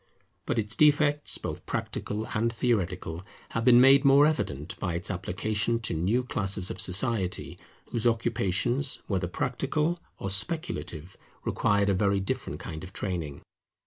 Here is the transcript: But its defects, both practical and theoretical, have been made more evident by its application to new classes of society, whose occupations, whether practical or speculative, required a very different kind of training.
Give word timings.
But 0.47 0.57
its 0.57 0.75
defects, 0.75 1.37
both 1.37 1.67
practical 1.67 2.27
and 2.33 2.51
theoretical, 2.51 3.23
have 3.49 3.63
been 3.63 3.79
made 3.79 4.03
more 4.03 4.25
evident 4.25 4.75
by 4.79 4.95
its 4.95 5.11
application 5.11 5.79
to 5.81 5.93
new 5.93 6.23
classes 6.23 6.71
of 6.71 6.81
society, 6.81 7.59
whose 7.91 8.07
occupations, 8.07 9.03
whether 9.05 9.27
practical 9.27 9.99
or 10.17 10.31
speculative, 10.31 11.17
required 11.45 11.89
a 11.89 11.93
very 11.93 12.19
different 12.19 12.59
kind 12.59 12.83
of 12.83 12.93
training. 12.93 13.41